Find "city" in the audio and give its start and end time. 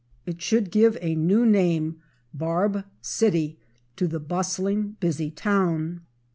3.03-3.59